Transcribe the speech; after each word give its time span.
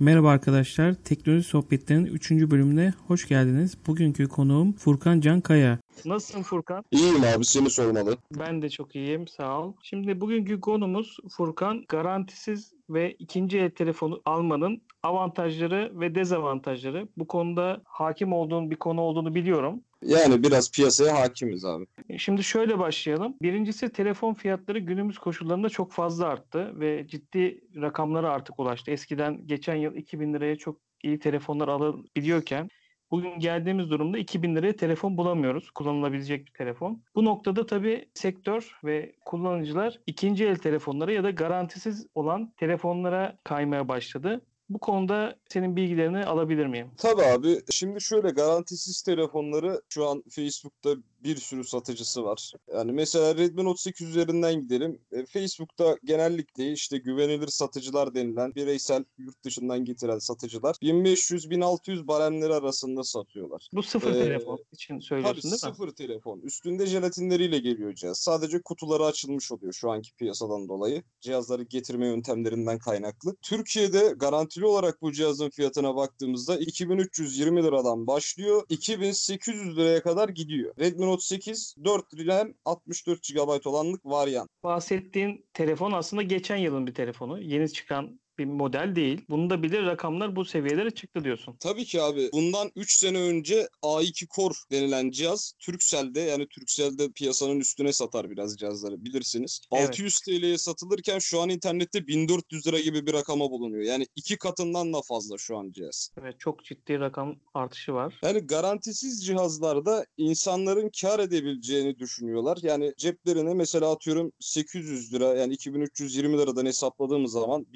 Merhaba 0.00 0.30
arkadaşlar, 0.30 0.94
Teknoloji 0.94 1.42
Sohbetleri'nin 1.42 2.06
3. 2.06 2.30
bölümüne 2.30 2.92
hoş 3.06 3.28
geldiniz. 3.28 3.78
Bugünkü 3.86 4.28
konuğum 4.28 4.72
Furkan 4.72 5.20
Can 5.20 5.40
Kaya. 5.40 5.78
Nasılsın 6.04 6.42
Furkan? 6.42 6.84
İyiyim 6.90 7.22
abi 7.36 7.44
seni 7.44 7.70
sormalı. 7.70 8.16
Ben 8.38 8.62
de 8.62 8.70
çok 8.70 8.96
iyiyim 8.96 9.28
sağ 9.28 9.60
ol. 9.60 9.72
Şimdi 9.82 10.20
bugünkü 10.20 10.60
konumuz 10.60 11.16
Furkan 11.30 11.84
garantisiz 11.88 12.72
ve 12.90 13.12
ikinci 13.12 13.58
el 13.58 13.70
telefonu 13.70 14.22
almanın 14.24 14.82
avantajları 15.02 15.92
ve 16.00 16.14
dezavantajları. 16.14 17.08
Bu 17.16 17.26
konuda 17.26 17.82
hakim 17.84 18.32
olduğun 18.32 18.70
bir 18.70 18.76
konu 18.76 19.00
olduğunu 19.00 19.34
biliyorum. 19.34 19.80
Yani 20.02 20.42
biraz 20.42 20.72
piyasaya 20.72 21.20
hakimiz 21.20 21.64
abi. 21.64 21.86
Şimdi 22.18 22.44
şöyle 22.44 22.78
başlayalım. 22.78 23.36
Birincisi 23.42 23.92
telefon 23.92 24.34
fiyatları 24.34 24.78
günümüz 24.78 25.18
koşullarında 25.18 25.68
çok 25.68 25.92
fazla 25.92 26.26
arttı 26.26 26.80
ve 26.80 27.06
ciddi 27.08 27.60
rakamlara 27.76 28.30
artık 28.30 28.60
ulaştı. 28.60 28.90
Eskiden 28.90 29.46
geçen 29.46 29.74
yıl 29.74 29.94
2000 29.94 30.34
liraya 30.34 30.56
çok 30.56 30.76
iyi 31.02 31.18
telefonlar 31.18 31.68
alabiliyorken 31.68 32.68
Bugün 33.10 33.38
geldiğimiz 33.38 33.90
durumda 33.90 34.18
2000 34.18 34.56
liraya 34.56 34.76
telefon 34.76 35.16
bulamıyoruz. 35.16 35.70
Kullanılabilecek 35.70 36.46
bir 36.46 36.52
telefon. 36.52 37.02
Bu 37.14 37.24
noktada 37.24 37.66
tabii 37.66 38.08
sektör 38.14 38.78
ve 38.84 39.12
kullanıcılar 39.24 40.00
ikinci 40.06 40.44
el 40.44 40.56
telefonlara 40.56 41.12
ya 41.12 41.24
da 41.24 41.30
garantisiz 41.30 42.06
olan 42.14 42.52
telefonlara 42.56 43.38
kaymaya 43.44 43.88
başladı. 43.88 44.40
Bu 44.70 44.78
konuda 44.78 45.36
senin 45.48 45.76
bilgilerini 45.76 46.24
alabilir 46.24 46.66
miyim? 46.66 46.90
Tabii 46.98 47.22
abi. 47.22 47.60
Şimdi 47.70 48.00
şöyle 48.00 48.30
garantisiz 48.30 49.02
telefonları 49.02 49.82
şu 49.88 50.08
an 50.08 50.22
Facebook'ta 50.30 50.90
bir 51.24 51.36
sürü 51.36 51.64
satıcısı 51.64 52.24
var. 52.24 52.52
Yani 52.74 52.92
mesela 52.92 53.34
Redmi 53.36 53.64
Note 53.64 53.82
8 53.82 54.08
üzerinden 54.08 54.60
gidelim. 54.60 55.00
E, 55.12 55.26
Facebook'ta 55.26 55.96
genellikle 56.04 56.72
işte 56.72 56.98
güvenilir 56.98 57.48
satıcılar 57.48 58.14
denilen 58.14 58.54
bireysel 58.54 59.04
yurt 59.18 59.44
dışından 59.44 59.84
getiren 59.84 60.18
satıcılar 60.18 60.74
1500-1600 60.82 62.06
baremleri 62.06 62.54
arasında 62.54 63.04
satıyorlar. 63.04 63.68
Bu 63.72 63.82
sıfır 63.82 64.10
Ee, 64.10 64.22
telefon 64.22 64.58
için 64.72 64.98
söylüyorsun 65.00 65.32
Tabii 65.34 65.42
değil 65.42 65.52
mi? 65.54 65.58
sıfır 65.58 65.90
telefon. 65.90 66.40
Üstünde 66.40 66.86
jelatinleriyle 66.86 67.58
geliyor 67.58 67.94
cihaz. 67.94 68.18
Sadece 68.18 68.62
kutuları 68.62 69.04
açılmış 69.04 69.52
oluyor 69.52 69.72
şu 69.72 69.90
anki 69.90 70.12
piyasadan 70.14 70.68
dolayı. 70.68 71.02
Cihazları 71.20 71.62
getirme 71.62 72.06
yöntemlerinden 72.06 72.78
kaynaklı. 72.78 73.36
Türkiye'de 73.42 74.14
garantili 74.16 74.66
olarak 74.66 75.02
bu 75.02 75.12
cihazın 75.12 75.50
fiyatına 75.50 75.96
baktığımızda 75.96 76.56
2320 76.58 77.62
liradan 77.62 78.06
başlıyor. 78.06 78.62
2800 78.68 79.76
liraya 79.76 80.02
kadar 80.02 80.28
gidiyor. 80.28 80.74
Redmi 80.78 81.06
Note 81.10 81.22
8 81.22 81.74
4 81.84 82.26
RAM 82.26 82.54
64 82.64 83.22
GB 83.34 83.66
olanlık 83.66 84.06
varyant. 84.06 84.48
Bahsettiğin 84.62 85.46
telefon 85.52 85.92
aslında 85.92 86.22
geçen 86.22 86.56
yılın 86.56 86.86
bir 86.86 86.94
telefonu. 86.94 87.40
Yeni 87.40 87.72
çıkan 87.72 88.20
bir 88.48 88.52
model 88.52 88.96
değil. 88.96 89.20
Bunu 89.30 89.50
da 89.50 89.62
bilir 89.62 89.86
rakamlar 89.86 90.36
bu 90.36 90.44
seviyelere 90.44 90.90
çıktı 90.90 91.24
diyorsun. 91.24 91.56
Tabii 91.60 91.84
ki 91.84 92.02
abi. 92.02 92.30
Bundan 92.32 92.70
3 92.76 92.92
sene 92.92 93.18
önce 93.18 93.68
A2 93.82 94.26
Core 94.34 94.54
denilen 94.70 95.10
cihaz 95.10 95.52
Turkcell'de 95.58 96.20
yani 96.20 96.46
Turkcell'de 96.48 97.10
piyasanın 97.12 97.60
üstüne 97.60 97.92
satar 97.92 98.30
biraz 98.30 98.56
cihazları 98.56 99.04
bilirsiniz. 99.04 99.60
Evet. 99.72 99.88
600 99.88 100.20
TL'ye 100.20 100.58
satılırken 100.58 101.18
şu 101.18 101.40
an 101.40 101.48
internette 101.48 102.06
1400 102.06 102.66
lira 102.66 102.80
gibi 102.80 103.06
bir 103.06 103.12
rakama 103.12 103.50
bulunuyor. 103.50 103.82
Yani 103.82 104.06
iki 104.16 104.36
katından 104.36 104.92
da 104.92 105.02
fazla 105.02 105.38
şu 105.38 105.56
an 105.56 105.70
cihaz. 105.72 106.10
Evet 106.20 106.40
çok 106.40 106.64
ciddi 106.64 107.00
rakam 107.00 107.36
artışı 107.54 107.92
var. 107.94 108.14
Yani 108.22 108.40
garantisiz 108.40 109.26
cihazlarda 109.26 110.06
insanların 110.16 110.90
kar 111.00 111.18
edebileceğini 111.18 111.98
düşünüyorlar. 111.98 112.58
Yani 112.62 112.94
ceplerine 112.96 113.54
mesela 113.54 113.92
atıyorum 113.92 114.32
800 114.40 115.14
lira 115.14 115.34
yani 115.34 115.54
2320 115.54 116.38
liradan 116.38 116.66
hesapladığımız 116.66 117.32
zaman 117.32 117.66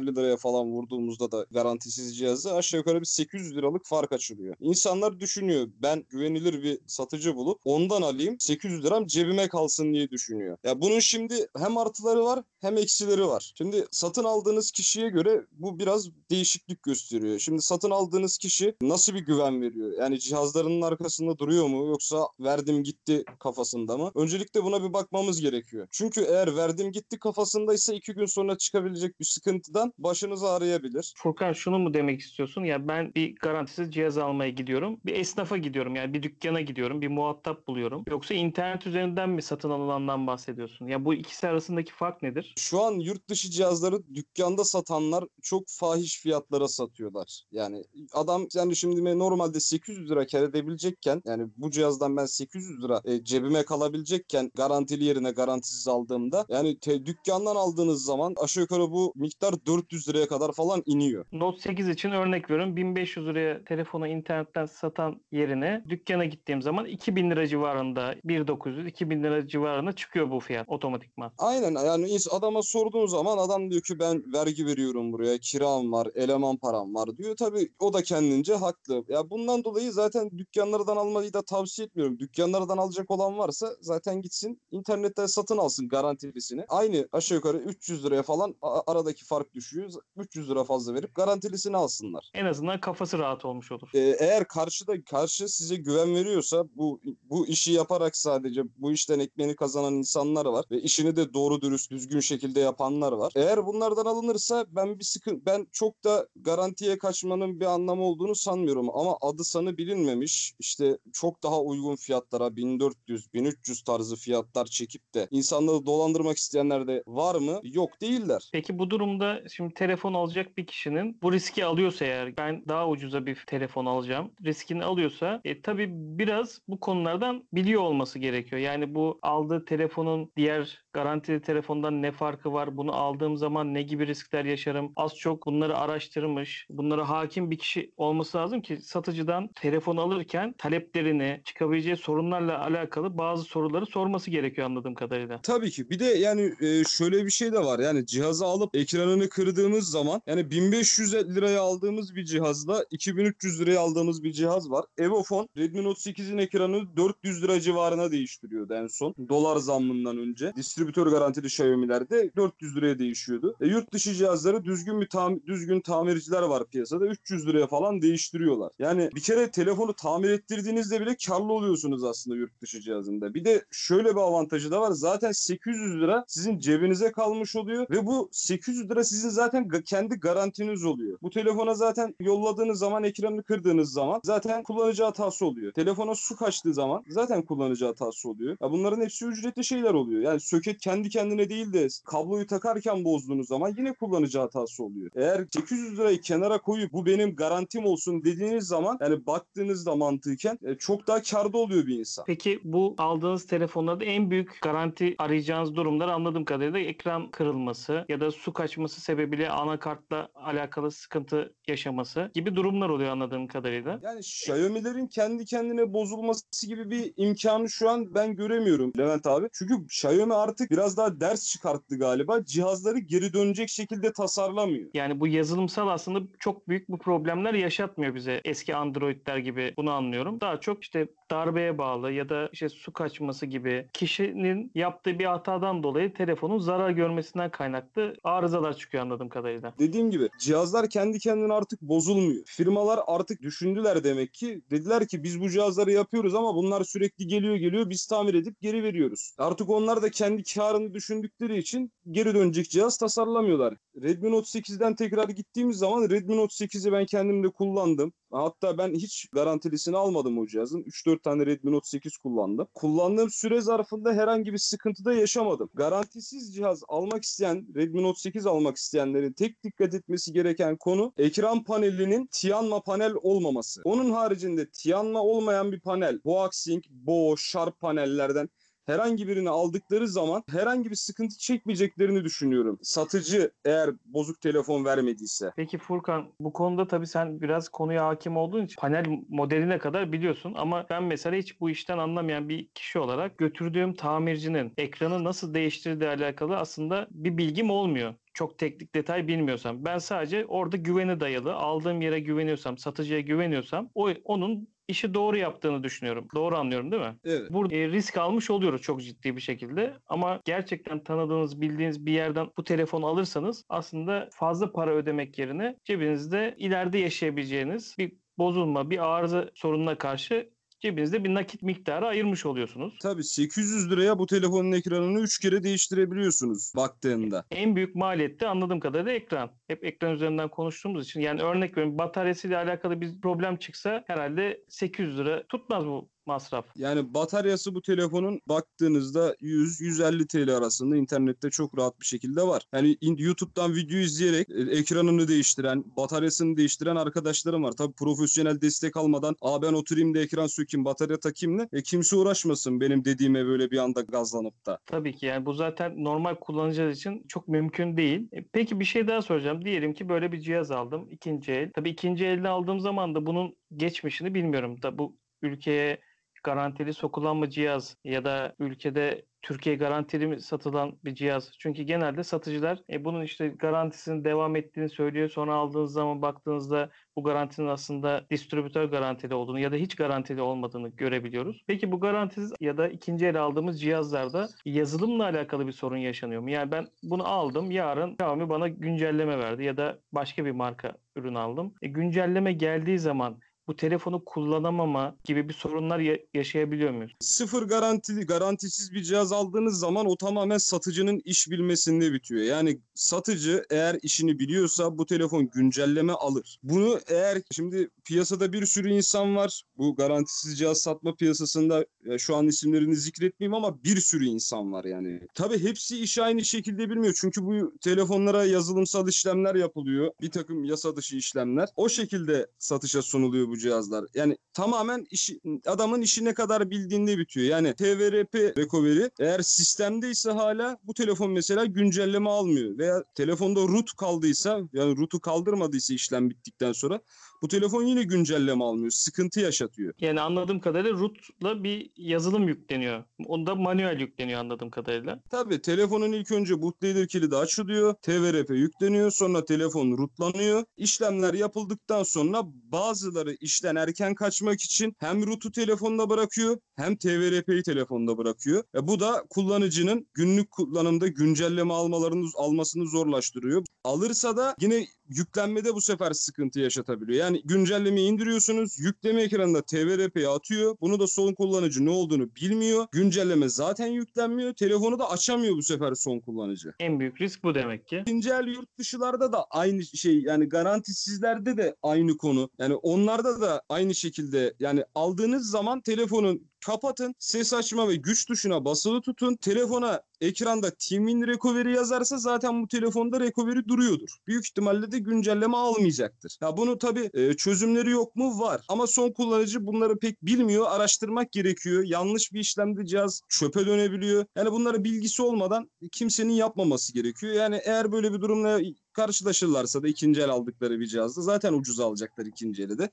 1550 0.00 0.16
liraya 0.16 0.36
falan 0.36 0.66
vurduğumuzda 0.66 1.32
da 1.32 1.46
garantisiz 1.50 2.18
cihazı 2.18 2.54
aşağı 2.54 2.78
yukarı 2.78 3.00
bir 3.00 3.06
800 3.06 3.56
liralık 3.56 3.86
fark 3.86 4.12
açılıyor. 4.12 4.56
İnsanlar 4.60 5.20
düşünüyor 5.20 5.68
ben 5.82 6.04
güvenilir 6.08 6.62
bir 6.62 6.78
satıcı 6.86 7.36
bulup 7.36 7.60
ondan 7.64 8.02
alayım 8.02 8.36
800 8.38 8.84
liram 8.84 9.06
cebime 9.06 9.48
kalsın 9.48 9.92
diye 9.94 10.10
düşünüyor. 10.10 10.58
Ya 10.64 10.80
bunun 10.80 10.98
şimdi 10.98 11.46
hem 11.58 11.76
artıları 11.78 12.24
var 12.24 12.42
hem 12.60 12.76
eksileri 12.78 13.26
var. 13.26 13.52
Şimdi 13.56 13.84
satın 13.90 14.24
aldığınız 14.24 14.70
kişiye 14.70 15.08
göre 15.08 15.44
bu 15.52 15.78
biraz 15.78 16.10
değişiklik 16.30 16.82
gösteriyor. 16.82 17.38
Şimdi 17.38 17.62
satın 17.62 17.90
aldığınız 17.90 18.38
kişi 18.38 18.74
nasıl 18.82 19.14
bir 19.14 19.20
güven 19.20 19.62
veriyor? 19.62 19.92
Yani 19.98 20.20
cihazlarının 20.20 20.82
arkasında 20.82 21.38
duruyor 21.38 21.66
mu 21.66 21.86
yoksa 21.86 22.28
verdim 22.40 22.82
gitti 22.82 23.24
kafasında 23.38 23.96
mı? 23.96 24.12
Öncelikle 24.14 24.64
buna 24.64 24.82
bir 24.82 24.92
bakmamız 24.92 25.40
gerekiyor. 25.40 25.88
Çünkü 25.90 26.20
eğer 26.20 26.56
verdim 26.56 26.92
gitti 26.92 27.18
kafasındaysa 27.18 27.94
iki 27.94 28.12
gün 28.12 28.26
sonra 28.26 28.58
çıkabilecek 28.58 29.20
bir 29.20 29.24
sıkıntıdan 29.24 29.92
başınız 29.98 30.44
ağrıyabilir. 30.44 31.14
Furkan 31.16 31.52
şunu 31.52 31.78
mu 31.78 31.94
demek 31.94 32.20
istiyorsun? 32.20 32.64
Ya 32.64 32.88
ben 32.88 33.14
bir 33.14 33.36
garantisiz 33.36 33.90
cihaz 33.92 34.18
almaya 34.18 34.50
gidiyorum. 34.50 35.00
Bir 35.06 35.14
esnafa 35.14 35.56
gidiyorum. 35.56 35.96
Yani 35.96 36.14
bir 36.14 36.22
dükkana 36.22 36.60
gidiyorum. 36.60 37.02
Bir 37.02 37.08
muhatap 37.08 37.66
buluyorum. 37.66 38.04
Yoksa 38.08 38.34
internet 38.34 38.86
üzerinden 38.86 39.30
mi 39.30 39.42
satın 39.42 39.70
alılandan 39.70 40.26
bahsediyorsun? 40.26 40.86
Ya 40.86 41.04
bu 41.04 41.14
ikisi 41.14 41.48
arasındaki 41.48 41.92
fark 41.92 42.22
nedir? 42.22 42.49
Şu 42.56 42.82
an 42.82 42.92
yurt 42.92 43.28
dışı 43.28 43.50
cihazları 43.50 44.14
dükkanda 44.14 44.64
satanlar 44.64 45.24
çok 45.42 45.62
fahiş 45.68 46.20
fiyatlara 46.20 46.68
satıyorlar. 46.68 47.42
Yani 47.52 47.84
adam 48.12 48.46
yani 48.54 48.76
şimdi 48.76 49.18
normalde 49.18 49.60
800 49.60 50.10
lira 50.10 50.26
kar 50.26 50.42
edebilecekken 50.42 51.22
yani 51.24 51.46
bu 51.56 51.70
cihazdan 51.70 52.16
ben 52.16 52.24
800 52.24 52.82
lira 52.82 53.00
e, 53.04 53.24
cebime 53.24 53.62
kalabilecekken 53.62 54.50
garantili 54.54 55.04
yerine 55.04 55.30
garantisiz 55.30 55.88
aldığımda 55.88 56.46
yani 56.48 56.78
te, 56.78 57.06
dükkandan 57.06 57.56
aldığınız 57.56 58.04
zaman 58.04 58.34
aşağı 58.42 58.62
yukarı 58.62 58.90
bu 58.90 59.12
miktar 59.16 59.54
400 59.66 60.08
liraya 60.08 60.28
kadar 60.28 60.52
falan 60.52 60.82
iniyor. 60.86 61.24
Note 61.32 61.60
8 61.60 61.88
için 61.88 62.10
örnek 62.10 62.50
veriyorum. 62.50 62.76
1500 62.76 63.26
liraya 63.26 63.64
telefonu 63.64 64.08
internetten 64.08 64.66
satan 64.66 65.20
yerine 65.32 65.84
dükkana 65.88 66.24
gittiğim 66.24 66.62
zaman 66.62 66.86
2000 66.86 67.30
lira 67.30 67.46
civarında 67.46 68.14
1900 68.24 68.86
2000 68.86 69.22
lira 69.22 69.48
civarında 69.48 69.92
çıkıyor 69.92 70.30
bu 70.30 70.40
fiyat 70.40 70.68
otomatikman. 70.68 71.32
Aynen 71.38 71.86
yani 71.86 72.10
adama 72.40 72.62
sorduğun 72.62 73.06
zaman 73.06 73.38
adam 73.38 73.70
diyor 73.70 73.82
ki 73.82 73.98
ben 73.98 74.32
vergi 74.32 74.66
veriyorum 74.66 75.12
buraya, 75.12 75.38
kiram 75.38 75.92
var, 75.92 76.08
eleman 76.14 76.56
param 76.56 76.94
var 76.94 77.16
diyor. 77.18 77.36
Tabii 77.36 77.72
o 77.78 77.92
da 77.92 78.02
kendince 78.02 78.54
haklı. 78.54 79.04
Ya 79.08 79.30
bundan 79.30 79.64
dolayı 79.64 79.92
zaten 79.92 80.30
dükkanlardan 80.38 80.96
almayı 80.96 81.32
da 81.32 81.42
tavsiye 81.42 81.86
etmiyorum. 81.86 82.18
Dükkanlardan 82.18 82.78
alacak 82.78 83.10
olan 83.10 83.38
varsa 83.38 83.70
zaten 83.80 84.22
gitsin 84.22 84.60
internetten 84.70 85.26
satın 85.26 85.56
alsın 85.56 85.88
garantilisini. 85.88 86.64
Aynı 86.68 87.08
aşağı 87.12 87.36
yukarı 87.36 87.58
300 87.58 88.04
liraya 88.04 88.22
falan 88.22 88.54
aradaki 88.86 89.24
fark 89.24 89.54
düşüyor. 89.54 89.90
300 90.16 90.50
lira 90.50 90.64
fazla 90.64 90.94
verip 90.94 91.14
garantilisini 91.14 91.76
alsınlar. 91.76 92.30
En 92.34 92.44
azından 92.44 92.80
kafası 92.80 93.18
rahat 93.18 93.44
olmuş 93.44 93.72
olur. 93.72 93.88
Ee, 93.94 94.16
eğer 94.20 94.44
karşıda 94.48 95.04
karşı 95.04 95.48
size 95.48 95.76
güven 95.76 96.14
veriyorsa 96.14 96.64
bu 96.76 97.00
bu 97.22 97.46
işi 97.46 97.72
yaparak 97.72 98.16
sadece 98.16 98.62
bu 98.76 98.92
işten 98.92 99.18
ekmeğini 99.18 99.56
kazanan 99.56 99.94
insanlar 99.94 100.46
var 100.46 100.64
ve 100.70 100.80
işini 100.80 101.16
de 101.16 101.34
doğru 101.34 101.60
dürüst 101.60 101.90
düzgün 101.90 102.20
şekilde 102.30 102.60
yapanlar 102.60 103.12
var. 103.12 103.32
Eğer 103.36 103.66
bunlardan 103.66 104.04
alınırsa 104.04 104.64
ben 104.68 104.98
bir 104.98 105.04
sıkın 105.04 105.42
ben 105.46 105.66
çok 105.72 106.04
da 106.04 106.26
garantiye 106.36 106.98
kaçmanın 106.98 107.60
bir 107.60 107.66
anlamı 107.66 108.02
olduğunu 108.02 108.34
sanmıyorum 108.34 108.90
ama 108.98 109.16
adı 109.20 109.44
sanı 109.44 109.76
bilinmemiş 109.78 110.54
işte 110.58 110.98
çok 111.12 111.42
daha 111.42 111.60
uygun 111.60 111.96
fiyatlara 111.96 112.56
1400 112.56 113.34
1300 113.34 113.82
tarzı 113.82 114.16
fiyatlar 114.16 114.66
çekip 114.66 115.14
de 115.14 115.28
insanları 115.30 115.86
dolandırmak 115.86 116.36
isteyenler 116.36 116.86
de 116.86 117.02
var 117.06 117.34
mı? 117.34 117.60
Yok 117.62 118.00
değiller. 118.00 118.50
Peki 118.52 118.78
bu 118.78 118.90
durumda 118.90 119.42
şimdi 119.48 119.74
telefon 119.74 120.14
alacak 120.14 120.56
bir 120.56 120.66
kişinin 120.66 121.18
bu 121.22 121.32
riski 121.32 121.64
alıyorsa 121.64 122.04
eğer 122.04 122.36
ben 122.36 122.64
daha 122.68 122.88
ucuza 122.88 123.26
bir 123.26 123.44
telefon 123.46 123.86
alacağım 123.86 124.30
riskini 124.44 124.84
alıyorsa 124.84 125.40
e, 125.44 125.62
tabii 125.62 125.88
biraz 125.92 126.60
bu 126.68 126.80
konulardan 126.80 127.44
biliyor 127.52 127.82
olması 127.82 128.18
gerekiyor. 128.18 128.60
Yani 128.60 128.94
bu 128.94 129.18
aldığı 129.22 129.64
telefonun 129.64 130.32
diğer 130.36 130.84
garantili 130.92 131.42
telefondan 131.42 132.02
ne 132.02 132.12
farkı 132.20 132.52
var? 132.52 132.76
Bunu 132.76 132.92
aldığım 132.92 133.36
zaman 133.36 133.74
ne 133.74 133.82
gibi 133.82 134.06
riskler 134.06 134.44
yaşarım? 134.44 134.92
Az 134.96 135.16
çok 135.16 135.46
bunları 135.46 135.78
araştırmış, 135.78 136.66
bunlara 136.70 137.08
hakim 137.08 137.50
bir 137.50 137.58
kişi 137.58 137.90
olması 137.96 138.38
lazım 138.38 138.60
ki 138.60 138.78
satıcıdan 138.82 139.48
telefon 139.48 139.96
alırken 139.96 140.54
taleplerini, 140.58 141.40
çıkabileceği 141.44 141.96
sorunlarla 141.96 142.64
alakalı 142.64 143.18
bazı 143.18 143.44
soruları 143.44 143.86
sorması 143.86 144.30
gerekiyor 144.30 144.66
anladığım 144.66 144.94
kadarıyla. 144.94 145.40
Tabii 145.42 145.70
ki. 145.70 145.90
Bir 145.90 145.98
de 145.98 146.04
yani 146.04 146.54
e, 146.60 146.84
şöyle 146.84 147.24
bir 147.26 147.30
şey 147.30 147.52
de 147.52 147.58
var. 147.58 147.78
Yani 147.78 148.06
cihazı 148.06 148.44
alıp 148.44 148.76
ekranını 148.76 149.28
kırdığımız 149.28 149.90
zaman 149.90 150.22
yani 150.26 150.50
1500 150.50 151.14
liraya 151.14 151.60
aldığımız 151.60 152.16
bir 152.16 152.24
cihazla 152.24 152.84
2300 152.90 153.60
liraya 153.60 153.80
aldığımız 153.80 154.22
bir 154.22 154.32
cihaz 154.32 154.70
var. 154.70 154.84
Evofon 154.98 155.48
Redmi 155.56 155.84
Note 155.84 156.10
8'in 156.10 156.38
ekranını 156.38 156.96
400 156.96 157.42
lira 157.42 157.60
civarına 157.60 158.10
değiştiriyordu 158.10 158.74
en 158.74 158.86
son. 158.86 159.14
Dolar 159.28 159.56
zammından 159.56 160.18
önce. 160.18 160.52
Distribütör 160.56 161.06
garantili 161.06 161.46
Xiaomi'lerde 161.46 162.09
yerde 162.10 162.30
400 162.36 162.76
liraya 162.76 162.98
değişiyordu. 162.98 163.56
E, 163.60 163.66
yurt 163.66 163.92
dışı 163.92 164.14
cihazları 164.14 164.64
düzgün 164.64 165.00
bir 165.00 165.08
tam, 165.08 165.40
düzgün 165.46 165.80
tamirciler 165.80 166.42
var 166.42 166.66
piyasada 166.70 167.06
300 167.06 167.46
liraya 167.46 167.66
falan 167.66 168.02
değiştiriyorlar. 168.02 168.72
Yani 168.78 169.10
bir 169.14 169.20
kere 169.20 169.50
telefonu 169.50 169.94
tamir 169.94 170.30
ettirdiğinizde 170.30 171.00
bile 171.00 171.16
karlı 171.26 171.52
oluyorsunuz 171.52 172.04
aslında 172.04 172.36
yurt 172.36 172.62
dışı 172.62 172.80
cihazında. 172.80 173.34
Bir 173.34 173.44
de 173.44 173.64
şöyle 173.70 174.10
bir 174.10 174.20
avantajı 174.20 174.70
da 174.70 174.80
var. 174.80 174.92
Zaten 174.92 175.32
800 175.32 176.00
lira 176.00 176.24
sizin 176.28 176.58
cebinize 176.58 177.12
kalmış 177.12 177.56
oluyor 177.56 177.86
ve 177.90 178.06
bu 178.06 178.28
800 178.32 178.90
lira 178.90 179.04
sizin 179.04 179.28
zaten 179.28 179.68
kendi 179.84 180.14
garantiniz 180.14 180.84
oluyor. 180.84 181.18
Bu 181.22 181.30
telefona 181.30 181.74
zaten 181.74 182.14
yolladığınız 182.20 182.78
zaman 182.78 183.04
ekranını 183.04 183.42
kırdığınız 183.42 183.92
zaman 183.92 184.20
zaten 184.24 184.62
kullanıcı 184.62 185.04
hatası 185.04 185.46
oluyor. 185.46 185.72
Telefona 185.72 186.14
su 186.14 186.36
kaçtığı 186.36 186.74
zaman 186.74 187.02
zaten 187.08 187.42
kullanıcı 187.42 187.86
hatası 187.86 188.28
oluyor. 188.28 188.56
Ya 188.60 188.70
bunların 188.70 189.00
hepsi 189.00 189.26
ücretli 189.26 189.64
şeyler 189.64 189.94
oluyor. 189.94 190.22
Yani 190.22 190.40
söket 190.40 190.80
kendi 190.80 191.08
kendine 191.08 191.50
değil 191.50 191.72
de 191.72 191.88
kabloyu 192.04 192.46
takarken 192.46 193.04
bozduğunuz 193.04 193.48
zaman 193.48 193.74
yine 193.78 193.92
kullanıcı 193.92 194.38
hatası 194.38 194.84
oluyor. 194.84 195.10
Eğer 195.16 195.46
800 195.54 195.98
lirayı 195.98 196.20
kenara 196.20 196.60
koyup 196.60 196.92
bu 196.92 197.06
benim 197.06 197.36
garantim 197.36 197.84
olsun 197.84 198.24
dediğiniz 198.24 198.66
zaman 198.66 198.98
yani 199.00 199.26
baktığınızda 199.26 199.96
mantıken 199.96 200.58
e, 200.62 200.74
çok 200.74 201.06
daha 201.06 201.22
karda 201.22 201.58
oluyor 201.58 201.86
bir 201.86 201.98
insan. 201.98 202.24
Peki 202.24 202.60
bu 202.64 202.94
aldığınız 202.98 203.46
telefonlarda 203.46 204.04
en 204.04 204.30
büyük 204.30 204.58
garanti 204.62 205.14
arayacağınız 205.18 205.74
durumlar 205.76 206.08
anladığım 206.08 206.44
kadarıyla 206.44 206.78
ekran 206.78 207.30
kırılması 207.30 208.04
ya 208.08 208.20
da 208.20 208.30
su 208.30 208.52
kaçması 208.52 209.00
sebebiyle 209.00 209.50
anakartla 209.50 210.28
alakalı 210.34 210.90
sıkıntı 210.90 211.54
yaşaması 211.68 212.30
gibi 212.34 212.56
durumlar 212.56 212.88
oluyor 212.88 213.10
anladığım 213.10 213.46
kadarıyla. 213.46 214.00
Yani 214.02 214.18
Xiaomi'lerin 214.18 215.06
kendi 215.06 215.44
kendine 215.44 215.92
bozulması 215.92 216.66
gibi 216.66 216.90
bir 216.90 217.12
imkanı 217.16 217.70
şu 217.70 217.88
an 217.88 218.14
ben 218.14 218.36
göremiyorum 218.36 218.92
Levent 218.98 219.26
abi. 219.26 219.48
Çünkü 219.52 219.74
Xiaomi 219.84 220.34
artık 220.34 220.70
biraz 220.70 220.96
daha 220.96 221.20
ders 221.20 221.46
çıkarttı 221.80 221.98
galiba. 221.98 222.44
Cihazları 222.44 222.98
geri 222.98 223.32
dönecek 223.32 223.68
şekilde 223.68 224.12
tasarlamıyor. 224.12 224.88
Yani 224.94 225.20
bu 225.20 225.26
yazılımsal 225.26 225.88
aslında 225.88 226.20
çok 226.38 226.68
büyük 226.68 226.88
bu 226.88 226.98
problemler 226.98 227.54
yaşatmıyor 227.54 228.14
bize 228.14 228.40
eski 228.44 228.76
Android'ler 228.76 229.36
gibi 229.38 229.74
bunu 229.76 229.90
anlıyorum. 229.90 230.40
Daha 230.40 230.60
çok 230.60 230.82
işte 230.82 231.08
darbeye 231.30 231.78
bağlı 231.78 232.12
ya 232.12 232.28
da 232.28 232.48
işte 232.52 232.68
su 232.68 232.92
kaçması 232.92 233.46
gibi 233.46 233.86
kişinin 233.92 234.70
yaptığı 234.74 235.18
bir 235.18 235.24
hatadan 235.24 235.82
dolayı 235.82 236.14
telefonun 236.14 236.58
zarar 236.58 236.90
görmesinden 236.90 237.50
kaynaklı 237.50 238.14
arızalar 238.24 238.76
çıkıyor 238.76 239.04
anladığım 239.04 239.28
kadarıyla. 239.28 239.74
Dediğim 239.78 240.10
gibi 240.10 240.28
cihazlar 240.38 240.88
kendi 240.88 241.18
kendine 241.18 241.52
artık 241.52 241.82
bozulmuyor. 241.82 242.44
Firmalar 242.46 243.00
artık 243.06 243.42
düşündüler 243.42 244.04
demek 244.04 244.34
ki. 244.34 244.62
Dediler 244.70 245.06
ki 245.08 245.22
biz 245.22 245.40
bu 245.40 245.50
cihazları 245.50 245.92
yapıyoruz 245.92 246.34
ama 246.34 246.54
bunlar 246.54 246.84
sürekli 246.84 247.26
geliyor 247.26 247.56
geliyor 247.56 247.90
biz 247.90 248.06
tamir 248.06 248.34
edip 248.34 248.60
geri 248.60 248.82
veriyoruz. 248.82 249.34
Artık 249.38 249.70
onlar 249.70 250.02
da 250.02 250.10
kendi 250.10 250.42
karını 250.54 250.94
düşündükleri 250.94 251.58
için 251.58 251.69
geri 252.10 252.34
dönecek 252.34 252.70
cihaz 252.70 252.98
tasarlamıyorlar. 252.98 253.74
Redmi 254.02 254.30
Note 254.30 254.58
8'den 254.58 254.94
tekrar 254.94 255.28
gittiğimiz 255.28 255.76
zaman 255.76 256.10
Redmi 256.10 256.36
Note 256.36 256.64
8'i 256.64 256.92
ben 256.92 257.06
kendim 257.06 257.44
de 257.44 257.48
kullandım. 257.48 258.12
Hatta 258.32 258.78
ben 258.78 258.94
hiç 258.94 259.28
garantilisini 259.32 259.96
almadım 259.96 260.38
o 260.38 260.46
cihazın. 260.46 260.82
3-4 260.82 261.22
tane 261.22 261.46
Redmi 261.46 261.72
Note 261.72 261.88
8 261.88 262.16
kullandım. 262.16 262.68
Kullandığım 262.74 263.30
süre 263.30 263.60
zarfında 263.60 264.12
herhangi 264.12 264.52
bir 264.52 264.58
sıkıntı 264.58 265.04
da 265.04 265.14
yaşamadım. 265.14 265.70
Garantisiz 265.74 266.54
cihaz 266.54 266.82
almak 266.88 267.24
isteyen, 267.24 267.66
Redmi 267.74 268.02
Note 268.02 268.20
8 268.20 268.46
almak 268.46 268.76
isteyenlerin 268.76 269.32
tek 269.32 269.64
dikkat 269.64 269.94
etmesi 269.94 270.32
gereken 270.32 270.76
konu 270.76 271.12
ekran 271.18 271.64
panelinin 271.64 272.28
Tianma 272.32 272.82
panel 272.82 273.14
olmaması. 273.22 273.80
Onun 273.84 274.10
haricinde 274.10 274.70
Tianma 274.70 275.22
olmayan 275.22 275.72
bir 275.72 275.80
panel, 275.80 276.20
Boaxing, 276.24 276.84
Bo, 276.90 277.36
Sharp 277.36 277.80
panellerden 277.80 278.48
herhangi 278.90 279.28
birini 279.28 279.50
aldıkları 279.50 280.08
zaman 280.08 280.42
herhangi 280.50 280.90
bir 280.90 280.94
sıkıntı 280.94 281.38
çekmeyeceklerini 281.38 282.24
düşünüyorum. 282.24 282.78
Satıcı 282.82 283.50
eğer 283.64 283.90
bozuk 284.04 284.40
telefon 284.40 284.84
vermediyse. 284.84 285.52
Peki 285.56 285.78
Furkan 285.78 286.32
bu 286.40 286.52
konuda 286.52 286.86
tabii 286.86 287.06
sen 287.06 287.40
biraz 287.40 287.68
konuya 287.68 288.06
hakim 288.06 288.36
olduğun 288.36 288.64
için 288.64 288.80
panel 288.80 289.04
modeline 289.28 289.78
kadar 289.78 290.12
biliyorsun 290.12 290.54
ama 290.56 290.86
ben 290.90 291.02
mesela 291.02 291.36
hiç 291.36 291.60
bu 291.60 291.70
işten 291.70 291.98
anlamayan 291.98 292.48
bir 292.48 292.68
kişi 292.68 292.98
olarak 292.98 293.38
götürdüğüm 293.38 293.94
tamircinin 293.94 294.72
ekranı 294.78 295.24
nasıl 295.24 295.54
değiştirdiği 295.54 296.10
alakalı 296.10 296.56
aslında 296.56 297.08
bir 297.10 297.36
bilgim 297.36 297.70
olmuyor. 297.70 298.14
Çok 298.34 298.58
teknik 298.58 298.94
detay 298.94 299.28
bilmiyorsam. 299.28 299.84
Ben 299.84 299.98
sadece 299.98 300.46
orada 300.46 300.76
güvene 300.76 301.20
dayalı, 301.20 301.54
aldığım 301.54 302.00
yere 302.00 302.20
güveniyorsam, 302.20 302.78
satıcıya 302.78 303.20
güveniyorsam 303.20 303.90
o 303.94 304.10
onun 304.24 304.68
işi 304.90 305.14
doğru 305.14 305.36
yaptığını 305.36 305.82
düşünüyorum. 305.82 306.28
Doğru 306.34 306.56
anlıyorum 306.56 306.92
değil 306.92 307.02
mi? 307.02 307.16
Evet. 307.24 307.50
Burada 307.50 307.74
e, 307.74 307.88
risk 307.88 308.18
almış 308.18 308.50
oluyoruz 308.50 308.82
çok 308.82 309.02
ciddi 309.02 309.36
bir 309.36 309.40
şekilde. 309.40 309.94
Ama 310.06 310.40
gerçekten 310.44 311.04
tanıdığınız, 311.04 311.60
bildiğiniz 311.60 312.06
bir 312.06 312.12
yerden 312.12 312.48
bu 312.58 312.64
telefonu 312.64 313.06
alırsanız 313.06 313.64
aslında 313.68 314.28
fazla 314.32 314.72
para 314.72 314.90
ödemek 314.90 315.38
yerine 315.38 315.76
cebinizde 315.84 316.54
ileride 316.58 316.98
yaşayabileceğiniz 316.98 317.94
bir 317.98 318.12
bozulma, 318.38 318.90
bir 318.90 318.98
arıza 319.16 319.50
sorununa 319.54 319.98
karşı 319.98 320.50
cebinizde 320.80 321.24
bir 321.24 321.34
nakit 321.34 321.62
miktarı 321.62 322.06
ayırmış 322.06 322.46
oluyorsunuz. 322.46 322.98
Tabii 323.02 323.24
800 323.24 323.90
liraya 323.90 324.18
bu 324.18 324.26
telefonun 324.26 324.72
ekranını 324.72 325.20
3 325.20 325.38
kere 325.38 325.62
değiştirebiliyorsunuz 325.62 326.72
baktığında. 326.76 327.44
En 327.50 327.76
büyük 327.76 327.94
maliyette 327.94 328.48
anladığım 328.48 328.80
kadarıyla 328.80 329.12
ekran. 329.12 329.50
Hep 329.68 329.84
ekran 329.84 330.12
üzerinden 330.14 330.48
konuştuğumuz 330.48 331.06
için 331.06 331.20
yani 331.20 331.42
örnek 331.42 331.76
veriyorum 331.76 331.98
bataryasıyla 331.98 332.62
alakalı 332.62 333.00
bir 333.00 333.20
problem 333.20 333.56
çıksa 333.56 334.04
herhalde 334.06 334.64
800 334.68 335.18
lira 335.18 335.46
tutmaz 335.46 335.86
bu 335.86 336.10
masraf. 336.30 336.66
Yani 336.76 337.14
bataryası 337.14 337.74
bu 337.74 337.82
telefonun 337.82 338.40
baktığınızda 338.48 339.34
100-150 339.40 340.26
TL 340.26 340.56
arasında 340.56 340.96
internette 340.96 341.50
çok 341.50 341.78
rahat 341.78 342.00
bir 342.00 342.06
şekilde 342.06 342.42
var. 342.42 342.62
Yani 342.74 342.96
YouTube'dan 343.00 343.74
video 343.74 343.98
izleyerek 343.98 344.50
e, 344.50 344.78
ekranını 344.78 345.28
değiştiren, 345.28 345.84
bataryasını 345.96 346.56
değiştiren 346.56 346.96
arkadaşlarım 346.96 347.62
var. 347.64 347.72
Tabii 347.72 347.92
profesyonel 347.92 348.60
destek 348.60 348.96
almadan 348.96 349.36
"Aa 349.40 349.62
ben 349.62 349.72
oturayım 349.72 350.14
da 350.14 350.18
ekran 350.18 350.46
sökeyim, 350.46 350.84
batarya 350.84 351.18
takayım 351.20 351.58
da 351.58 351.68
e, 351.72 351.82
kimse 351.82 352.16
uğraşmasın 352.16 352.80
benim 352.80 353.04
dediğime 353.04 353.46
böyle 353.46 353.70
bir 353.70 353.78
anda 353.78 354.00
gazlanıp 354.00 354.66
da. 354.66 354.78
Tabii 354.86 355.12
ki 355.12 355.26
yani 355.26 355.46
bu 355.46 355.52
zaten 355.52 356.04
normal 356.04 356.34
kullanıcılar 356.34 356.90
için 356.90 357.24
çok 357.28 357.48
mümkün 357.48 357.96
değil. 357.96 358.28
E, 358.32 358.44
Peki 358.52 358.80
bir 358.80 358.84
şey 358.84 359.08
daha 359.08 359.22
soracağım. 359.22 359.64
Diyelim 359.64 359.94
ki 359.94 360.08
böyle 360.08 360.32
bir 360.32 360.40
cihaz 360.40 360.70
aldım 360.70 361.08
ikinci 361.10 361.52
el. 361.52 361.70
Tabii 361.74 361.90
ikinci 361.90 362.24
elde 362.26 362.48
aldığım 362.48 362.80
zaman 362.80 363.14
da 363.14 363.26
bunun 363.26 363.56
geçmişini 363.76 364.34
bilmiyorum. 364.34 364.82
Da 364.82 364.98
bu 364.98 365.16
ülkeye 365.42 366.00
garantili 366.42 366.94
sokulan 366.94 367.36
mı 367.36 367.50
cihaz 367.50 367.96
ya 368.04 368.24
da 368.24 368.54
ülkede 368.58 369.24
Türkiye 369.42 369.76
garantili 369.76 370.26
mi 370.26 370.40
satılan 370.40 370.98
bir 371.04 371.14
cihaz? 371.14 371.52
Çünkü 371.58 371.82
genelde 371.82 372.24
satıcılar 372.24 372.78
e, 372.90 373.04
bunun 373.04 373.22
işte 373.22 373.48
garantisinin 373.48 374.24
devam 374.24 374.56
ettiğini 374.56 374.88
söylüyor. 374.88 375.28
Sonra 375.28 375.54
aldığınız 375.54 375.92
zaman 375.92 376.22
baktığınızda 376.22 376.90
bu 377.16 377.24
garantinin 377.24 377.66
aslında 377.66 378.24
distribütör 378.30 378.84
garantili 378.84 379.34
olduğunu 379.34 379.60
ya 379.60 379.72
da 379.72 379.76
hiç 379.76 379.94
garantili 379.94 380.42
olmadığını 380.42 380.88
görebiliyoruz. 380.88 381.64
Peki 381.66 381.92
bu 381.92 382.00
garantisiz 382.00 382.52
ya 382.60 382.76
da 382.76 382.88
ikinci 382.88 383.26
el 383.26 383.40
aldığımız 383.40 383.80
cihazlarda 383.80 384.48
yazılımla 384.64 385.24
alakalı 385.24 385.66
bir 385.66 385.72
sorun 385.72 385.96
yaşanıyor 385.96 386.42
mu? 386.42 386.50
Yani 386.50 386.72
ben 386.72 386.86
bunu 387.02 387.28
aldım 387.28 387.70
yarın 387.70 388.12
Xiaomi 388.12 388.48
bana 388.48 388.68
güncelleme 388.68 389.38
verdi 389.38 389.64
ya 389.64 389.76
da 389.76 389.98
başka 390.12 390.44
bir 390.44 390.50
marka 390.50 390.92
ürün 391.16 391.34
aldım. 391.34 391.74
E, 391.82 391.88
güncelleme 391.88 392.52
geldiği 392.52 392.98
zaman 392.98 393.40
bu 393.70 393.76
telefonu 393.76 394.24
kullanamama 394.24 395.16
gibi 395.24 395.48
bir 395.48 395.54
sorunlar 395.54 395.98
ya- 395.98 396.18
yaşayabiliyor 396.34 396.90
muyuz? 396.90 397.12
Sıfır 397.20 397.62
garantili, 397.62 398.26
garantisiz 398.26 398.92
bir 398.92 399.02
cihaz 399.02 399.32
aldığınız 399.32 399.78
zaman 399.78 400.06
o 400.06 400.16
tamamen 400.16 400.58
satıcının 400.58 401.20
iş 401.24 401.50
bilmesinde 401.50 402.12
bitiyor. 402.12 402.42
Yani 402.42 402.80
satıcı 402.94 403.64
eğer 403.70 403.98
işini 404.02 404.38
biliyorsa 404.38 404.98
bu 404.98 405.06
telefon 405.06 405.50
güncelleme 405.54 406.12
alır. 406.12 406.58
Bunu 406.62 407.00
eğer 407.08 407.38
şimdi 407.50 407.88
piyasada 408.04 408.52
bir 408.52 408.66
sürü 408.66 408.90
insan 408.92 409.36
var. 409.36 409.62
Bu 409.78 409.94
garantisiz 409.96 410.58
cihaz 410.58 410.78
satma 410.80 411.14
piyasasında 411.14 411.84
ya 412.06 412.18
şu 412.18 412.36
an 412.36 412.46
isimlerini 412.46 412.96
zikretmeyeyim 412.96 413.54
ama 413.54 413.84
bir 413.84 414.00
sürü 414.00 414.24
insan 414.24 414.72
var 414.72 414.84
yani. 414.84 415.20
Tabii 415.34 415.58
hepsi 415.62 415.98
işi 416.02 416.22
aynı 416.22 416.44
şekilde 416.44 416.90
bilmiyor. 416.90 417.14
Çünkü 417.20 417.42
bu 417.46 417.72
telefonlara 417.80 418.44
yazılımsal 418.44 419.08
işlemler 419.08 419.54
yapılıyor. 419.54 420.10
Bir 420.22 420.30
takım 420.30 420.64
yasa 420.64 420.96
dışı 420.96 421.16
işlemler. 421.16 421.68
O 421.76 421.88
şekilde 421.88 422.46
satışa 422.58 423.02
sunuluyor 423.02 423.48
bu 423.48 423.56
cihazlar. 423.60 424.04
Yani 424.14 424.36
tamamen 424.54 425.06
işi, 425.10 425.40
adamın 425.66 426.00
işi 426.00 426.24
ne 426.24 426.34
kadar 426.34 426.70
bildiğinde 426.70 427.18
bitiyor. 427.18 427.46
Yani 427.46 427.74
TVRP 427.74 428.56
recovery 428.58 429.08
eğer 429.20 429.40
sistemdeyse 429.40 430.30
hala 430.30 430.78
bu 430.82 430.94
telefon 430.94 431.30
mesela 431.30 431.64
güncelleme 431.64 432.30
almıyor. 432.30 432.78
Veya 432.78 433.04
telefonda 433.14 433.60
root 433.60 433.96
kaldıysa 433.96 434.60
yani 434.72 434.96
root'u 434.96 435.20
kaldırmadıysa 435.20 435.94
işlem 435.94 436.30
bittikten 436.30 436.72
sonra 436.72 437.00
bu 437.42 437.48
telefon 437.48 437.82
yine 437.82 438.02
güncelleme 438.02 438.64
almıyor. 438.64 438.90
Sıkıntı 438.90 439.40
yaşatıyor. 439.40 439.94
Yani 440.00 440.20
anladığım 440.20 440.60
kadarıyla 440.60 440.98
root'la 440.98 441.64
bir 441.64 441.90
yazılım 441.96 442.48
yükleniyor. 442.48 443.04
Onda 443.26 443.54
manuel 443.54 444.00
yükleniyor 444.00 444.40
anladığım 444.40 444.70
kadarıyla. 444.70 445.20
Tabii 445.30 445.62
telefonun 445.62 446.12
ilk 446.12 446.32
önce 446.32 446.62
bootloader 446.62 447.08
kilidi 447.08 447.36
açılıyor. 447.36 447.94
TVRP 448.02 448.50
yükleniyor. 448.50 449.10
Sonra 449.10 449.44
telefon 449.44 449.98
rootlanıyor. 449.98 450.64
İşlemler 450.76 451.34
yapıldıktan 451.34 452.02
sonra 452.02 452.42
bazıları 452.44 453.36
işten 453.40 453.76
erken 453.76 454.14
kaçmak 454.14 454.60
için 454.60 454.94
hem 454.98 455.26
rutu 455.26 455.52
telefonda 455.52 456.10
bırakıyor 456.10 456.58
hem 456.76 456.96
TVRP'yi 456.96 457.62
telefonda 457.62 458.18
bırakıyor. 458.18 458.64
E 458.74 458.88
bu 458.88 459.00
da 459.00 459.24
kullanıcının 459.30 460.06
günlük 460.14 460.50
kullanımda 460.50 461.08
güncelleme 461.08 461.74
almalarını 461.74 462.26
almasını 462.36 462.86
zorlaştırıyor. 462.86 463.64
Alırsa 463.84 464.36
da 464.36 464.54
yine 464.60 464.86
yüklenmede 465.08 465.74
bu 465.74 465.80
sefer 465.80 466.12
sıkıntı 466.12 466.60
yaşatabiliyor. 466.60 467.18
Yani 467.18 467.29
güncellemeyi 467.44 468.08
indiriyorsunuz, 468.08 468.78
yükleme 468.78 469.22
ekranında 469.22 469.62
TVRP'yi 469.62 470.28
atıyor. 470.28 470.76
Bunu 470.80 471.00
da 471.00 471.06
son 471.06 471.34
kullanıcı 471.34 471.84
ne 471.84 471.90
olduğunu 471.90 472.34
bilmiyor. 472.34 472.86
Güncelleme 472.92 473.48
zaten 473.48 473.86
yüklenmiyor. 473.86 474.54
Telefonu 474.54 474.98
da 474.98 475.10
açamıyor 475.10 475.56
bu 475.56 475.62
sefer 475.62 475.94
son 475.94 476.20
kullanıcı. 476.20 476.72
En 476.80 477.00
büyük 477.00 477.20
risk 477.20 477.44
bu 477.44 477.54
demek 477.54 477.86
ki. 477.88 477.98
İkinci 478.06 478.30
el 478.30 478.46
yurt 478.46 478.78
dışılarda 478.78 479.32
da 479.32 479.44
aynı 479.50 479.82
şey 479.84 480.22
yani 480.22 480.48
garantisizlerde 480.48 481.56
de 481.56 481.76
aynı 481.82 482.16
konu. 482.16 482.50
Yani 482.58 482.74
onlarda 482.74 483.40
da 483.40 483.62
aynı 483.68 483.94
şekilde 483.94 484.54
yani 484.60 484.84
aldığınız 484.94 485.50
zaman 485.50 485.80
telefonun 485.80 486.49
kapatın, 486.66 487.14
ses 487.18 487.52
açma 487.52 487.88
ve 487.88 487.96
güç 487.96 488.26
tuşuna 488.26 488.64
basılı 488.64 489.00
tutun. 489.00 489.36
Telefona 489.36 490.02
ekranda 490.20 490.70
Team'in 490.70 491.26
recovery 491.26 491.74
yazarsa 491.74 492.18
zaten 492.18 492.62
bu 492.62 492.68
telefonda 492.68 493.20
recovery 493.20 493.68
duruyordur. 493.68 494.08
Büyük 494.26 494.46
ihtimalle 494.46 494.92
de 494.92 494.98
güncelleme 494.98 495.56
almayacaktır. 495.56 496.38
Ya 496.42 496.56
bunu 496.56 496.78
tabii 496.78 497.10
e, 497.14 497.34
çözümleri 497.34 497.90
yok 497.90 498.16
mu? 498.16 498.40
Var. 498.40 498.60
Ama 498.68 498.86
son 498.86 499.12
kullanıcı 499.12 499.66
bunları 499.66 499.98
pek 499.98 500.22
bilmiyor. 500.22 500.66
Araştırmak 500.68 501.32
gerekiyor. 501.32 501.82
Yanlış 501.82 502.32
bir 502.32 502.40
işlemde 502.40 502.86
cihaz 502.86 503.20
çöpe 503.28 503.66
dönebiliyor. 503.66 504.26
Yani 504.36 504.52
bunlara 504.52 504.84
bilgisi 504.84 505.22
olmadan 505.22 505.70
kimsenin 505.92 506.32
yapmaması 506.32 506.94
gerekiyor. 506.94 507.34
Yani 507.34 507.60
eğer 507.64 507.92
böyle 507.92 508.12
bir 508.12 508.20
durumla 508.20 508.60
karşılaşırlarsa 508.92 509.82
da 509.82 509.88
ikinci 509.88 510.20
el 510.20 510.30
aldıkları 510.30 510.80
bir 510.80 510.86
cihazda 510.86 511.22
zaten 511.22 511.52
ucuz 511.52 511.80
alacaklar 511.80 512.26
ikinci 512.26 512.62
eli 512.62 512.78
de. 512.78 512.90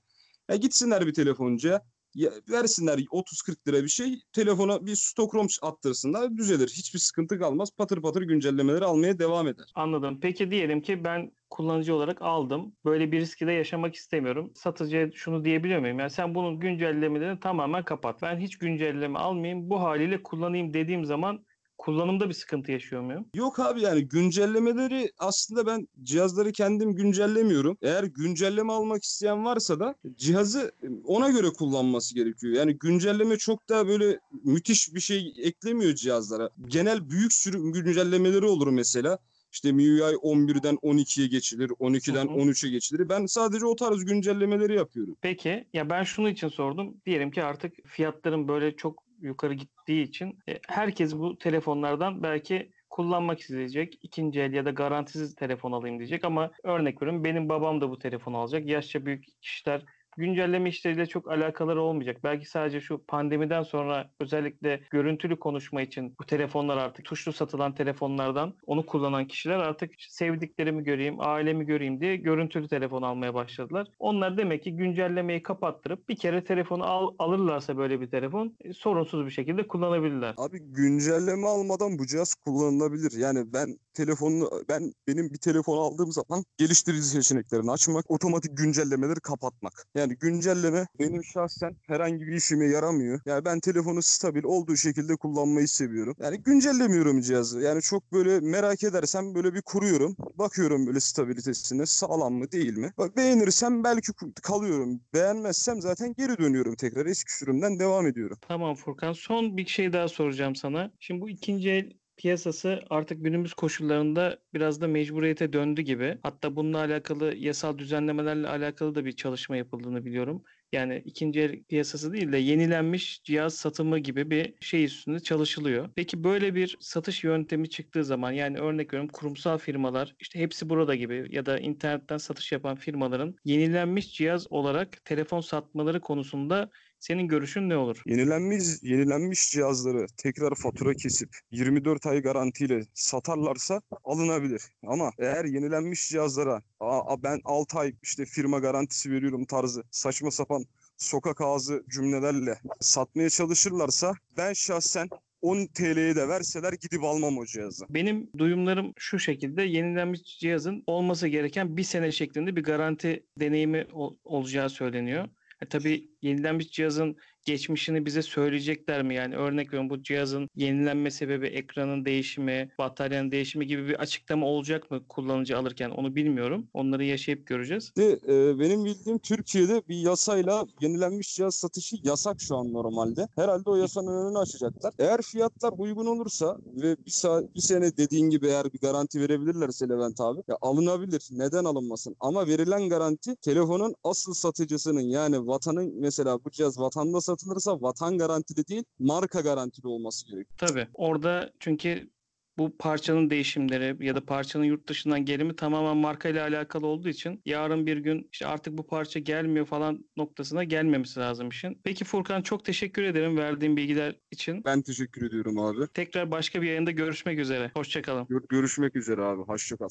Ya 0.49 0.55
gitsinler 0.55 1.07
bir 1.07 1.13
telefoncuya 1.13 1.81
ya 2.15 2.31
versinler 2.49 2.97
30-40 2.97 3.67
lira 3.67 3.83
bir 3.83 3.87
şey 3.87 4.19
telefona 4.33 4.85
bir 4.85 4.95
stok 4.95 5.35
rom 5.35 5.47
attırsınlar 5.61 6.37
düzelir. 6.37 6.67
Hiçbir 6.67 6.99
sıkıntı 6.99 7.39
kalmaz. 7.39 7.69
Patır 7.77 8.01
patır 8.01 8.21
güncellemeleri 8.21 8.85
almaya 8.85 9.19
devam 9.19 9.47
eder. 9.47 9.71
Anladım. 9.75 10.19
Peki 10.21 10.51
diyelim 10.51 10.81
ki 10.81 11.03
ben 11.03 11.31
kullanıcı 11.49 11.95
olarak 11.95 12.21
aldım. 12.21 12.75
Böyle 12.85 13.11
bir 13.11 13.19
riski 13.19 13.47
de 13.47 13.51
yaşamak 13.51 13.95
istemiyorum. 13.95 14.51
Satıcıya 14.55 15.11
şunu 15.11 15.45
diyebiliyor 15.45 15.79
muyum? 15.79 15.99
Yani 15.99 16.09
sen 16.09 16.35
bunun 16.35 16.59
güncellemelerini 16.59 17.39
tamamen 17.39 17.83
kapat. 17.83 18.21
Ben 18.21 18.37
hiç 18.37 18.57
güncelleme 18.57 19.19
almayayım. 19.19 19.69
Bu 19.69 19.81
haliyle 19.81 20.23
kullanayım 20.23 20.73
dediğim 20.73 21.05
zaman 21.05 21.45
kullanımda 21.77 22.29
bir 22.29 22.33
sıkıntı 22.33 22.71
yaşıyor 22.71 23.01
muyum? 23.01 23.25
Yok 23.33 23.59
abi 23.59 23.81
yani 23.81 24.07
güncellemeleri 24.07 25.11
aslında 25.17 25.65
ben 25.65 25.87
cihazları 26.03 26.51
kendim 26.51 26.95
güncellemiyorum. 26.95 27.77
Eğer 27.81 28.03
güncelleme 28.03 28.73
almak 28.73 29.03
isteyen 29.03 29.45
varsa 29.45 29.79
da 29.79 29.95
cihazı 30.15 30.71
ona 31.03 31.29
göre 31.29 31.49
kullanması 31.49 32.15
gerekiyor. 32.15 32.53
Yani 32.53 32.77
güncelleme 32.77 33.37
çok 33.37 33.69
daha 33.69 33.87
böyle 33.87 34.19
müthiş 34.43 34.95
bir 34.95 34.99
şey 34.99 35.33
eklemiyor 35.37 35.95
cihazlara. 35.95 36.49
Genel 36.67 37.09
büyük 37.09 37.33
sürüm 37.33 37.71
güncellemeleri 37.71 38.45
olur 38.45 38.67
mesela. 38.67 39.19
İşte 39.51 39.71
MIUI 39.71 40.01
11'den 40.01 40.75
12'ye 40.75 41.27
geçilir, 41.27 41.69
12'den 41.69 42.27
Hı 42.27 42.31
hı. 42.31 42.35
13'e 42.35 42.69
geçilir. 42.69 43.09
Ben 43.09 43.25
sadece 43.25 43.65
o 43.65 43.75
tarz 43.75 44.05
güncellemeleri 44.05 44.75
yapıyorum. 44.75 45.15
Peki 45.21 45.67
ya 45.73 45.89
ben 45.89 46.03
şunu 46.03 46.29
için 46.29 46.47
sordum. 46.47 46.97
Diyelim 47.05 47.31
ki 47.31 47.43
artık 47.43 47.73
fiyatların 47.85 48.47
böyle 48.47 48.75
çok 48.75 49.06
yukarı 49.21 49.53
gittiği 49.53 50.03
için 50.03 50.39
e, 50.49 50.59
herkes 50.67 51.15
bu 51.15 51.37
telefonlardan 51.37 52.23
belki 52.23 52.71
kullanmak 52.89 53.39
isteyecek. 53.39 53.99
İkinci 54.01 54.41
el 54.41 54.53
ya 54.53 54.65
da 54.65 54.71
garantisiz 54.71 55.35
telefon 55.35 55.71
alayım 55.71 55.99
diyecek 55.99 56.25
ama 56.25 56.51
örnek 56.63 57.01
veriyorum 57.01 57.23
benim 57.23 57.49
babam 57.49 57.81
da 57.81 57.89
bu 57.89 57.99
telefonu 57.99 58.37
alacak. 58.37 58.65
Yaşça 58.65 59.05
büyük 59.05 59.41
kişiler 59.41 59.85
güncelleme 60.17 60.69
işleriyle 60.69 61.05
çok 61.05 61.31
alakaları 61.31 61.81
olmayacak. 61.81 62.17
Belki 62.23 62.49
sadece 62.49 62.81
şu 62.81 63.01
pandemiden 63.07 63.63
sonra 63.63 64.09
özellikle 64.19 64.81
görüntülü 64.89 65.39
konuşma 65.39 65.81
için 65.81 66.15
bu 66.19 66.25
telefonlar 66.25 66.77
artık 66.77 67.05
tuşlu 67.05 67.33
satılan 67.33 67.75
telefonlardan 67.75 68.53
onu 68.65 68.85
kullanan 68.85 69.27
kişiler 69.27 69.57
artık 69.57 69.91
sevdiklerimi 70.09 70.83
göreyim, 70.83 71.15
ailemi 71.19 71.65
göreyim 71.65 72.01
diye 72.01 72.15
görüntülü 72.15 72.67
telefon 72.67 73.01
almaya 73.01 73.33
başladılar. 73.33 73.87
Onlar 73.99 74.37
demek 74.37 74.63
ki 74.63 74.75
güncellemeyi 74.75 75.43
kapattırıp 75.43 76.09
bir 76.09 76.15
kere 76.15 76.43
telefonu 76.43 76.83
al, 76.83 77.13
alırlarsa 77.19 77.77
böyle 77.77 78.01
bir 78.01 78.07
telefon 78.09 78.57
e, 78.61 78.73
sorunsuz 78.73 79.25
bir 79.25 79.31
şekilde 79.31 79.67
kullanabilirler. 79.67 80.33
Abi 80.37 80.59
güncelleme 80.59 81.47
almadan 81.47 81.99
bu 81.99 82.05
cihaz 82.05 82.33
kullanılabilir. 82.35 83.11
Yani 83.17 83.53
ben 83.53 83.77
telefonunu 83.93 84.51
ben 84.69 84.93
benim 85.07 85.29
bir 85.29 85.37
telefon 85.37 85.77
aldığım 85.77 86.11
zaman 86.11 86.43
geliştirici 86.57 87.03
seçeneklerini 87.03 87.71
açmak, 87.71 88.11
otomatik 88.11 88.57
güncellemeleri 88.57 89.19
kapatmak. 89.19 89.87
Yani 89.95 90.06
güncelleme 90.15 90.87
benim 90.99 91.23
şahsen 91.23 91.75
herhangi 91.87 92.27
bir 92.27 92.33
işime 92.33 92.65
yaramıyor. 92.65 93.19
Yani 93.25 93.45
ben 93.45 93.59
telefonu 93.59 94.01
stabil 94.01 94.43
olduğu 94.43 94.75
şekilde 94.75 95.15
kullanmayı 95.15 95.67
seviyorum. 95.67 96.15
Yani 96.19 96.37
güncellemiyorum 96.43 97.21
cihazı. 97.21 97.59
Yani 97.61 97.81
çok 97.81 98.11
böyle 98.13 98.39
merak 98.39 98.83
edersem 98.83 99.35
böyle 99.35 99.53
bir 99.53 99.61
kuruyorum. 99.61 100.15
Bakıyorum 100.35 100.87
böyle 100.87 100.99
stabilitesine 100.99 101.85
sağlam 101.85 102.33
mı 102.33 102.51
değil 102.51 102.77
mi? 102.77 102.93
Bak 102.97 103.17
beğenirsem 103.17 103.83
belki 103.83 104.11
kalıyorum. 104.43 105.01
Beğenmezsem 105.13 105.81
zaten 105.81 106.13
geri 106.17 106.37
dönüyorum 106.37 106.75
tekrar 106.75 107.05
eski 107.05 107.37
sürümden 107.37 107.79
devam 107.79 108.07
ediyorum. 108.07 108.37
Tamam 108.47 108.75
Furkan. 108.75 109.13
Son 109.13 109.57
bir 109.57 109.65
şey 109.65 109.93
daha 109.93 110.07
soracağım 110.07 110.55
sana. 110.55 110.91
Şimdi 110.99 111.21
bu 111.21 111.29
ikinci 111.29 111.69
el 111.69 111.91
piyasası 112.17 112.79
artık 112.89 113.23
günümüz 113.23 113.53
koşullarında 113.53 114.39
biraz 114.53 114.81
da 114.81 114.87
mecburiyete 114.87 115.53
döndü 115.53 115.81
gibi. 115.81 116.17
Hatta 116.23 116.55
bununla 116.55 116.77
alakalı 116.79 117.35
yasal 117.35 117.77
düzenlemelerle 117.77 118.47
alakalı 118.47 118.95
da 118.95 119.05
bir 119.05 119.11
çalışma 119.11 119.57
yapıldığını 119.57 120.05
biliyorum. 120.05 120.43
Yani 120.71 121.01
ikinci 121.05 121.39
el 121.41 121.63
piyasası 121.63 122.13
değil 122.13 122.31
de 122.31 122.37
yenilenmiş 122.37 123.23
cihaz 123.23 123.53
satımı 123.53 123.99
gibi 123.99 124.29
bir 124.31 124.55
şey 124.61 124.83
üstünde 124.83 125.19
çalışılıyor. 125.19 125.89
Peki 125.95 126.23
böyle 126.23 126.55
bir 126.55 126.77
satış 126.79 127.23
yöntemi 127.23 127.69
çıktığı 127.69 128.03
zaman 128.03 128.31
yani 128.31 128.57
örnek 128.59 128.93
veriyorum 128.93 129.09
kurumsal 129.13 129.57
firmalar 129.57 130.15
işte 130.19 130.39
hepsi 130.39 130.69
burada 130.69 130.95
gibi 130.95 131.27
ya 131.31 131.45
da 131.45 131.59
internetten 131.59 132.17
satış 132.17 132.51
yapan 132.51 132.75
firmaların 132.75 133.35
yenilenmiş 133.45 134.13
cihaz 134.13 134.51
olarak 134.51 135.05
telefon 135.05 135.41
satmaları 135.41 136.01
konusunda 136.01 136.69
senin 136.99 137.27
görüşün 137.27 137.69
ne 137.69 137.77
olur? 137.77 138.01
Yenilenmiş, 138.05 138.63
yenilenmiş 138.81 139.51
cihazları 139.51 140.05
tekrar 140.17 140.55
fatura 140.55 140.93
kesip 140.93 141.29
24 141.51 142.05
ay 142.05 142.21
garantiyle 142.21 142.81
satarlarsa 142.93 143.81
alınabilir. 144.03 144.61
Ama 144.87 145.11
eğer 145.19 145.45
yenilenmiş 145.45 146.09
cihazlara 146.09 146.61
Aa, 146.79 147.23
ben 147.23 147.41
6 147.43 147.79
ay 147.79 147.93
işte 148.03 148.25
firma 148.25 148.59
garantisi 148.59 149.11
veriyorum 149.11 149.45
tarzı 149.45 149.83
saçma 149.91 150.31
sapan 150.31 150.65
sokak 150.97 151.41
ağzı 151.41 151.83
cümlelerle 151.89 152.59
satmaya 152.79 153.29
çalışırlarsa 153.29 154.13
ben 154.37 154.53
şahsen 154.53 155.09
10 155.41 155.65
TL'ye 155.65 156.15
de 156.15 156.27
verseler 156.27 156.73
gidip 156.73 157.03
almam 157.03 157.37
o 157.37 157.45
cihazı. 157.45 157.85
Benim 157.89 158.29
duyumlarım 158.37 158.93
şu 158.97 159.19
şekilde 159.19 159.63
yenilenmiş 159.63 160.39
cihazın 160.39 160.83
olması 160.87 161.27
gereken 161.27 161.77
bir 161.77 161.83
sene 161.83 162.11
şeklinde 162.11 162.55
bir 162.55 162.63
garanti 162.63 163.25
deneyimi 163.39 163.87
ol- 163.93 164.15
olacağı 164.23 164.69
söyleniyor. 164.69 165.27
E 165.61 165.65
tabii 165.65 166.09
yenilenmiş 166.21 166.71
cihazın 166.71 167.15
geçmişini 167.45 168.05
bize 168.05 168.21
söyleyecekler 168.21 169.03
mi? 169.03 169.15
Yani 169.15 169.35
örnek 169.35 169.67
veriyorum 169.67 169.89
bu 169.89 170.03
cihazın 170.03 170.49
yenilenme 170.55 171.11
sebebi 171.11 171.47
ekranın 171.47 172.05
değişimi, 172.05 172.69
bataryanın 172.79 173.31
değişimi 173.31 173.67
gibi 173.67 173.87
bir 173.87 173.95
açıklama 173.99 174.45
olacak 174.47 174.91
mı 174.91 175.07
kullanıcı 175.07 175.57
alırken 175.57 175.89
onu 175.89 176.15
bilmiyorum. 176.15 176.67
Onları 176.73 177.05
yaşayıp 177.05 177.47
göreceğiz. 177.47 177.91
De, 177.97 178.19
e, 178.27 178.59
benim 178.59 178.85
bildiğim 178.85 179.19
Türkiye'de 179.19 179.81
bir 179.89 179.95
yasayla 179.95 180.65
yenilenmiş 180.81 181.35
cihaz 181.35 181.55
satışı 181.55 181.95
yasak 182.03 182.41
şu 182.41 182.55
an 182.55 182.73
normalde. 182.73 183.27
Herhalde 183.35 183.69
o 183.69 183.75
yasanın 183.75 184.25
önünü 184.25 184.37
açacaklar. 184.37 184.93
Eğer 184.99 185.21
fiyatlar 185.21 185.73
uygun 185.77 186.05
olursa 186.05 186.57
ve 186.65 186.97
bir, 187.05 187.11
sa- 187.11 187.55
bir 187.55 187.61
sene 187.61 187.97
dediğin 187.97 188.29
gibi 188.29 188.47
eğer 188.47 188.73
bir 188.73 188.79
garanti 188.79 189.21
verebilirlerse 189.21 189.89
Levent 189.89 190.21
abi 190.21 190.41
ya 190.47 190.57
alınabilir. 190.61 191.27
Neden 191.31 191.65
alınmasın? 191.65 192.15
Ama 192.19 192.47
verilen 192.47 192.89
garanti 192.89 193.35
telefonun 193.35 193.95
asıl 194.03 194.33
satıcısının 194.33 195.01
yani 195.01 195.47
vatanın 195.47 196.01
mesela 196.07 196.43
bu 196.45 196.51
cihaz 196.51 196.79
vatanda 196.79 197.21
satılırsa 197.21 197.81
vatan 197.81 198.17
garantili 198.17 198.67
değil 198.67 198.83
marka 198.99 199.41
garantili 199.41 199.87
olması 199.87 200.25
gerekiyor. 200.27 200.57
Tabii 200.57 200.87
orada 200.93 201.51
çünkü 201.59 202.09
bu 202.57 202.77
parçanın 202.77 203.29
değişimleri 203.29 204.05
ya 204.05 204.15
da 204.15 204.25
parçanın 204.25 204.63
yurt 204.63 204.89
dışından 204.89 205.25
gelimi 205.25 205.55
tamamen 205.55 205.97
markayla 205.97 206.47
alakalı 206.47 206.87
olduğu 206.87 207.09
için 207.09 207.41
yarın 207.45 207.85
bir 207.85 207.97
gün 207.97 208.29
işte 208.31 208.47
artık 208.47 208.77
bu 208.77 208.87
parça 208.87 209.19
gelmiyor 209.19 209.65
falan 209.65 210.05
noktasına 210.17 210.63
gelmemesi 210.63 211.19
lazım 211.19 211.49
işin. 211.49 211.81
Peki 211.83 212.05
Furkan 212.05 212.41
çok 212.41 212.65
teşekkür 212.65 213.03
ederim 213.03 213.37
verdiğin 213.37 213.77
bilgiler 213.77 214.15
için. 214.31 214.63
Ben 214.65 214.81
teşekkür 214.81 215.27
ediyorum 215.27 215.59
abi. 215.59 215.87
Tekrar 215.93 216.31
başka 216.31 216.61
bir 216.61 216.67
yayında 216.67 216.91
görüşmek 216.91 217.39
üzere. 217.39 217.71
Hoşçakalın. 217.73 218.27
Gör- 218.29 218.47
görüşmek 218.49 218.95
üzere 218.95 219.21
abi. 219.21 219.41
Hoşça 219.41 219.77
kal. 219.77 219.89